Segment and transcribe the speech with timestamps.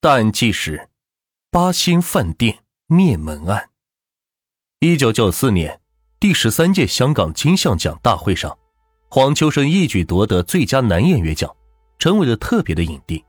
[0.00, 0.90] 大案纪实：
[1.50, 3.70] 八仙饭店灭门案。
[4.78, 5.80] 一九九四年，
[6.20, 8.56] 第十三届香港金像奖大会上，
[9.08, 11.52] 黄秋生一举夺得最佳男演员奖，
[11.98, 13.24] 成为了特别的影帝。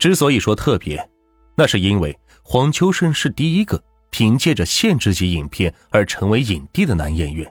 [0.00, 1.08] 之所以说特别，
[1.54, 7.48] 那是因为黄秋生是第一个凭借着限制级影片而成为影帝的男演员。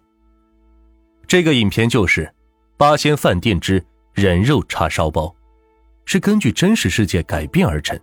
[1.26, 2.26] 这个影片就是
[2.76, 3.82] 《八仙饭店之
[4.12, 5.28] 人肉叉烧包》。
[6.06, 8.00] 是根据真实事件改编而成。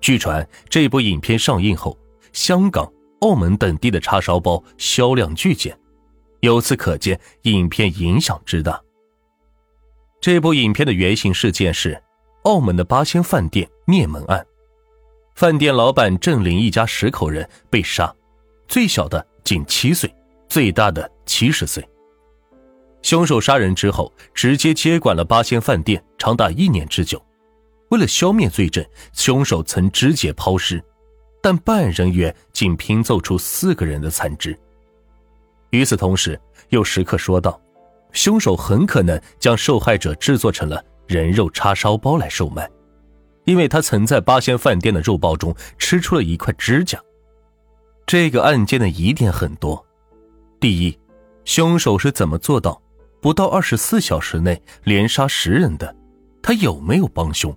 [0.00, 1.98] 据传，这部影片上映后，
[2.32, 5.78] 香港、澳门等地的叉烧包销量巨减，
[6.40, 8.80] 由此可见影片影响之大。
[10.20, 12.02] 这部影片的原型事件是
[12.42, 14.46] 澳门的八仙饭店灭门案，
[15.34, 18.14] 饭店老板郑林一家十口人被杀，
[18.68, 20.14] 最小的仅七岁，
[20.48, 21.86] 最大的七十岁。
[23.04, 27.22] 凶手杀人之后，直接接管了八仙饭店，长达一年之久。
[27.90, 28.82] 为了消灭罪证，
[29.12, 30.82] 凶手曾肢解抛尸，
[31.42, 34.58] 但办案人员仅拼凑出四个人的残肢。
[35.68, 37.60] 与此同时，有食客说道，
[38.12, 42.66] 凶手很可能将受害者制作成了人肉叉烧包来售卖，
[43.44, 46.98] 因为他曾在八仙饭店的肉包中吃出了一块指甲。
[48.06, 49.84] 这个案件的疑点很多：
[50.58, 50.98] 第一，
[51.44, 52.80] 凶手是怎么做到？
[53.24, 55.96] 不到二十四小时内连杀十人的，
[56.42, 57.56] 他有没有帮凶？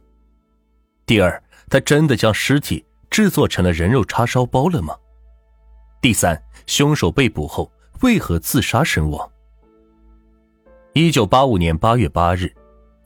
[1.05, 4.95] 第二，他真的将尸体制作成了人肉叉烧包了吗？
[6.01, 9.29] 第三，凶手被捕后为何自杀身亡？
[10.93, 12.49] 一九八五年八月八日，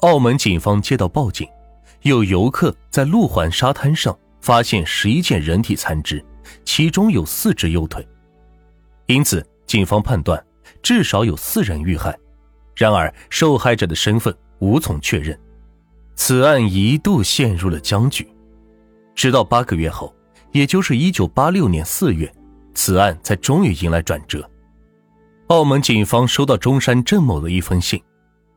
[0.02, 1.50] 澳门警方接到报警，
[2.04, 6.24] 有游客在路环沙滩上发现十一件人体残肢，
[6.64, 8.08] 其中有四只右腿，
[9.08, 10.46] 因此警方判断
[10.84, 12.16] 至少有四人遇害。
[12.82, 15.40] 然而，受害者的身份无从确认，
[16.16, 18.28] 此案一度陷入了僵局。
[19.14, 20.12] 直到八个月后，
[20.52, 22.34] 也就是一九八六年四月，
[22.74, 24.50] 此案才终于迎来转折。
[25.50, 28.02] 澳门警方收到中山郑某的一封信，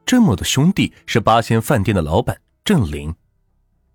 [0.06, 2.34] 郑某的兄弟是八仙饭店的老板
[2.64, 3.14] 郑林。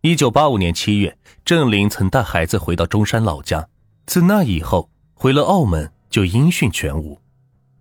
[0.01, 3.67] 一九八五年七月，郑林曾带孩子回到中山老家，
[4.05, 7.19] 自那以后回了澳门就音讯全无。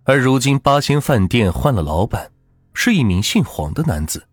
[0.03, 2.31] 而如今八仙饭店换了老板。
[2.81, 4.25] 是一名姓黄的男子。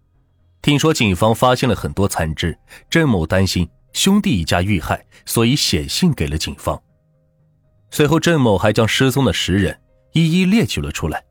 [0.63, 2.57] 听说警方发现了很多残肢，
[2.89, 6.81] 郑某担心兄弟一家遇害，所以写信给了警方。
[7.91, 9.77] 随后，郑某还将失踪的十人
[10.13, 11.25] 一一列举了出来：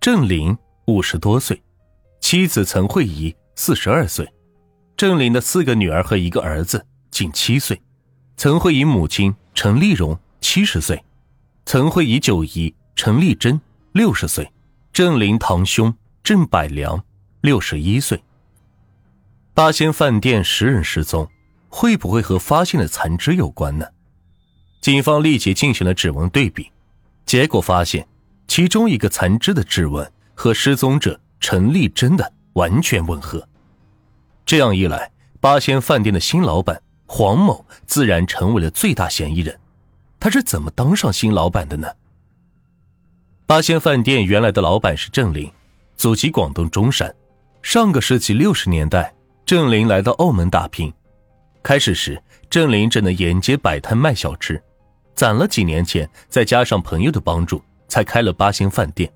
[0.00, 0.56] 郑林
[0.86, 1.60] 五十多岁，
[2.20, 4.32] 妻子陈慧仪四十二岁，
[4.96, 7.82] 郑林的四个女儿和一个儿子仅七岁，
[8.36, 11.02] 陈慧仪母亲陈丽蓉七十岁，
[11.66, 14.48] 陈慧仪九姨陈丽珍六十岁，
[14.92, 15.92] 郑林堂兄。
[16.24, 17.04] 郑百良，
[17.40, 18.22] 六十一岁。
[19.54, 21.28] 八仙饭店十人失踪，
[21.68, 23.86] 会不会和发现的残肢有关呢？
[24.80, 26.70] 警方立即进行了指纹对比，
[27.26, 28.06] 结果发现
[28.46, 33.48] 其中一个残肢的指纹和失踪者陈丽珍的完全吻合。
[34.46, 35.10] 这样一来，
[35.40, 39.58] 八仙饭店的新老板黄某自然成为了最大嫌疑人。
[40.20, 41.88] 他是怎么当上新老板的呢？
[43.44, 45.50] 八仙饭店原来的老板是郑林。
[46.02, 47.14] 祖籍广东中山，
[47.62, 49.14] 上个世纪六十年代，
[49.46, 50.92] 郑林来到澳门打拼。
[51.62, 52.20] 开始时，
[52.50, 54.60] 郑林只能沿街摆摊卖小吃，
[55.14, 59.08] 攒了几年钱，再加上朋友的帮助，才开了八仙饭店。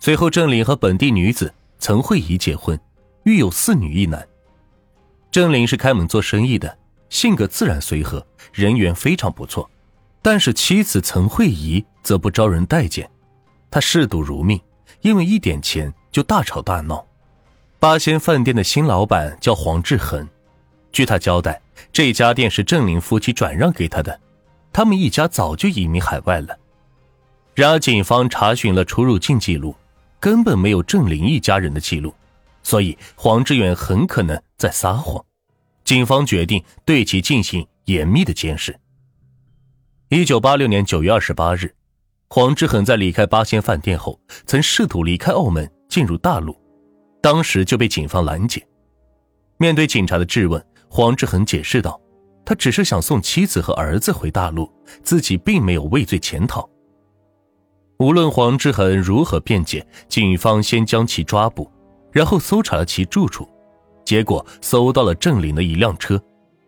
[0.00, 2.76] 随后，郑林和本地女子陈慧仪结婚，
[3.22, 4.26] 育有四女一男。
[5.30, 6.76] 郑林是开门做生意的，
[7.08, 9.70] 性格自然随和，人缘非常不错。
[10.20, 13.08] 但是妻子陈慧仪则不招人待见，
[13.70, 14.60] 她嗜赌如命。
[15.04, 17.06] 因为一点钱就大吵大闹。
[17.78, 20.26] 八仙饭店的新老板叫黄志恒，
[20.90, 21.60] 据他交代，
[21.92, 24.18] 这家店是郑林夫妻转让给他的，
[24.72, 26.58] 他们一家早就移民海外了。
[27.54, 29.76] 然而，警方查询了出入境记录，
[30.18, 32.14] 根本没有郑林一家人的记录，
[32.62, 35.22] 所以黄志远很可能在撒谎。
[35.84, 38.74] 警方决定对其进行严密的监视。
[40.08, 41.74] 一九八六年九月二十八日。
[42.28, 46.56] 黄志恒在离开八仙饭店后，曾试图离开澳门进入大陆，
[47.20, 48.66] 当时就被警方拦截。
[49.56, 52.00] 面对警察的质问，黄志恒解释道
[52.44, 54.68] ：“他只是想送妻子和儿子回大陆，
[55.04, 56.68] 自己并没有畏罪潜逃。”
[57.98, 61.70] 无论黄志恒如何辩解，警方先将其抓捕，
[62.10, 63.48] 然后搜查了其住处，
[64.04, 66.20] 结果搜到了郑林的一辆车、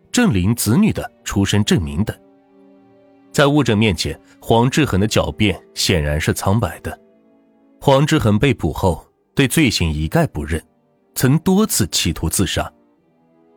[0.09, 2.17] 郑林子女的出生证明等。
[3.37, 6.99] 在物证面前，黄志恒的狡辩显然是苍白的。
[7.79, 9.05] 黄志恒被捕后，
[9.35, 10.59] 对罪行一概不认，
[11.13, 12.73] 曾多次企图自杀。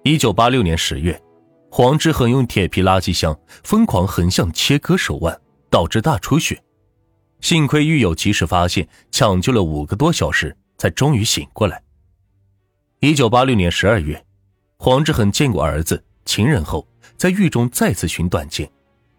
[0.04, 1.18] 一九八六年十月，
[1.70, 3.34] 黄志恒用铁皮垃圾箱
[3.64, 5.40] 疯狂横向切割手腕，
[5.70, 6.62] 导致大出血。
[7.40, 11.82] 幸亏狱友及时发现，抢救了五个多小时，才终于醒过来。
[12.98, 14.22] 一九八六年十二月，
[14.76, 16.86] 黄志恒见过儿子、情人后，
[17.16, 18.70] 在狱中再次寻短见。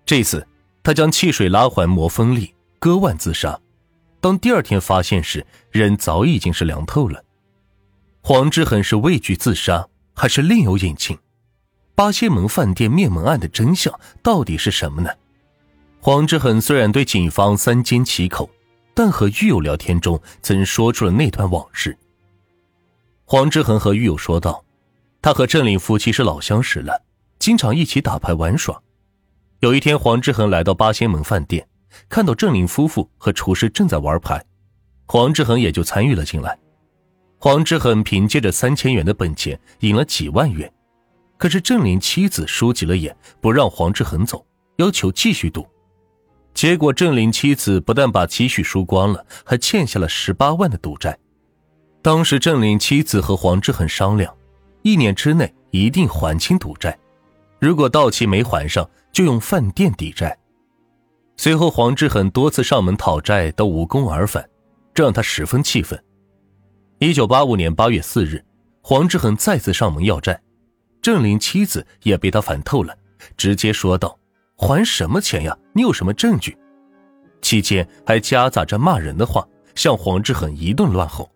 [0.03, 0.45] 这次，
[0.83, 3.59] 他将汽水拉环磨锋利，割腕自杀。
[4.19, 7.23] 当第二天发现时，人早已经是凉透了。
[8.21, 11.17] 黄之恒是畏惧自杀，还是另有隐情？
[11.95, 13.93] 八仙门饭店灭门案的真相
[14.23, 15.09] 到底是什么呢？
[15.99, 18.49] 黄之恒虽然对警方三缄其口，
[18.93, 21.95] 但和狱友聊天中曾说出了那段往事。
[23.25, 24.63] 黄之恒和狱友说道
[25.21, 27.03] ：“他和郑林夫妻是老相识了，
[27.37, 28.81] 经常一起打牌玩耍。
[29.61, 31.65] 有一天，黄之恒来到八仙门饭店。”
[32.07, 34.41] 看到郑林夫妇和厨师正在玩牌，
[35.07, 36.57] 黄志恒也就参与了进来。
[37.37, 40.71] 黄志恒凭借着三千元的本钱赢了几万元，
[41.37, 44.45] 可是郑林妻子输急了眼，不让黄志恒走，
[44.77, 45.67] 要求继续赌。
[46.53, 51.17] 结果郑林妻子不但把积蓄输光了，还欠下了十八万的赌债。
[52.01, 54.33] 当时郑林妻子和黄志恒商量，
[54.81, 56.97] 一年之内一定还清赌债，
[57.61, 60.35] 如果到期没还上，就用饭店抵债。
[61.37, 64.49] 随后，黄志恒多次上门讨债都无功而返，
[64.95, 66.03] 这让他十分气愤。
[66.97, 68.43] 一九八五年八月四日，
[68.81, 70.41] 黄志恒再次上门要债，
[71.03, 72.97] 郑林妻子也被他烦透了，
[73.37, 74.17] 直接说道
[74.57, 75.55] ：“还什么钱呀？
[75.73, 76.57] 你有什么证据？”
[77.43, 81.29] 期间还夹杂着骂人的话，向黄志恒一顿乱吼。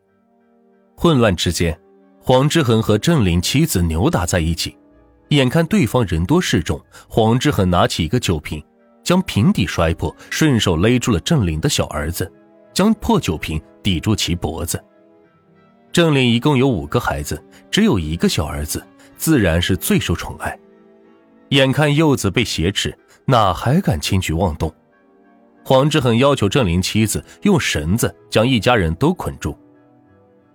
[0.97, 1.79] 混乱之间，
[2.19, 4.75] 黄志恒和郑林妻子扭打在一起，
[5.29, 8.63] 眼看对方人多势众，黄志恒拿起一个酒瓶。
[9.03, 12.31] 将瓶底摔破，顺手勒住了郑林的小儿子，
[12.73, 14.83] 将破酒瓶抵住其脖子。
[15.91, 17.39] 郑林一共有五个孩子，
[17.69, 18.83] 只有一个小儿子，
[19.15, 20.57] 自然是最受宠爱。
[21.49, 24.73] 眼看幼子被挟持，哪还敢轻举妄动？
[25.63, 29.55] 黄志恒要求郑林妻子用绳子将一家人都捆住。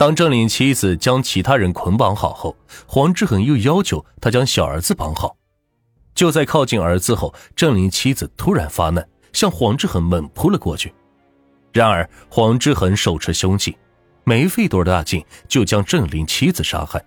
[0.01, 2.57] 当郑林妻子将其他人捆绑好后，
[2.87, 5.37] 黄志恒又要求他将小儿子绑好。
[6.15, 10.95] 就在靠近儿子后，郑林妻子突然发难，向黄志恒猛扑了过去。
[11.75, 13.77] 然而黄志恒手持凶器，
[14.25, 17.05] 没费多大劲就将郑林妻子杀害。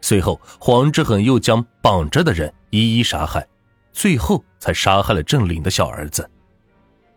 [0.00, 3.44] 随后黄志恒又将绑着的人一一杀害，
[3.92, 6.30] 最后才杀害了郑林的小儿子。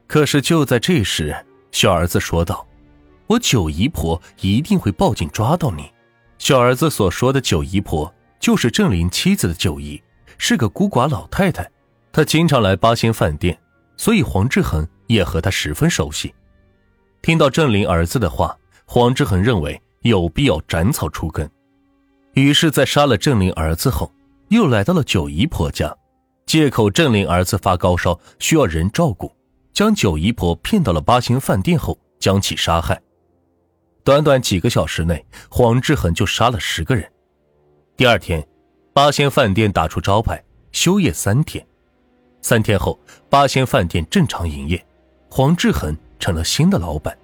[0.08, 1.36] 可是就在这时，
[1.72, 2.66] 小儿子说道
[3.34, 5.92] ：“我九姨婆一定会报警抓到你。”
[6.38, 10.02] 小儿子所说的九姨婆，就是郑林妻子的九姨。
[10.38, 11.70] 是个孤寡老太太，
[12.12, 13.58] 她经常来八仙饭店，
[13.96, 16.34] 所以黄志恒也和她十分熟悉。
[17.22, 21.50] 听到郑林儿子的话，黄志恒认为有必要斩草除根，
[22.34, 24.12] 于是，在杀了郑林儿子后，
[24.50, 25.96] 又来到了九姨婆家，
[26.46, 29.32] 借口郑林儿子发高烧需要人照顾，
[29.72, 33.00] 将九姨婆骗到了八仙饭店后，将其杀害。
[34.04, 37.10] 短短几个小时内，黄志恒就杀了十个人。
[37.96, 38.46] 第二天。
[38.96, 41.66] 八仙饭店打出招牌，休业三天。
[42.44, 44.86] 三天后，八仙饭店正常营业，
[45.32, 47.18] 黄志恒成了新的老板。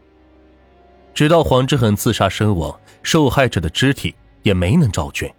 [1.14, 5.32] 直到黄志恒自杀身亡，受害者的肢体也没能找全。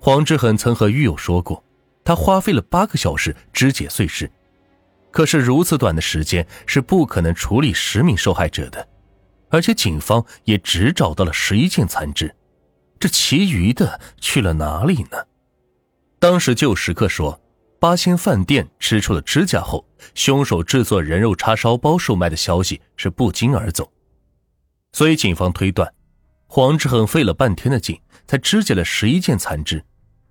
[0.00, 1.62] 黄志恒曾和狱友说过，
[2.02, 4.30] 他花费了八个小时肢解碎尸，
[5.10, 8.88] 可是如此短的时间是不可能处理十名受害者的，
[9.48, 12.34] 而且警方也只找到了十一件残肢。
[12.98, 15.26] 这其余的去了哪里呢？
[16.18, 17.40] 当时就有食客说，
[17.78, 23.92] 八仙饭店吃出了指甲后，凶手制作人肉叉烧包售卖的消息是不胫而走。
[24.92, 25.92] 所以警方推断，
[26.46, 29.84] 黄志恒费了半天的劲才肢解了十一件残肢，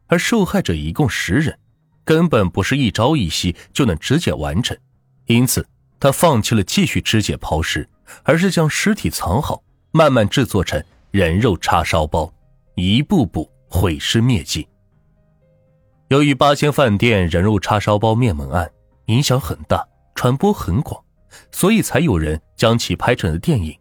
[0.08, 1.60] 而受害者一共十人，
[2.04, 4.76] 根本不是一朝一夕就能肢解完成。
[5.28, 5.68] 因此，
[6.06, 7.90] 他放弃了继续肢解抛尸，
[8.22, 12.32] 而是将尸体藏好，慢慢制作成人肉叉烧包。
[12.76, 14.68] 一步步毁尸灭迹。
[16.10, 18.72] 由于八仙饭店人肉叉烧包灭门案
[19.08, 19.84] 影响很大，
[20.14, 21.04] 传播很广，
[21.52, 23.76] 所以才有人将其拍成了电影，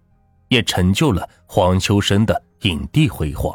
[0.49, 3.55] 也成就了黄秋生的影帝辉煌。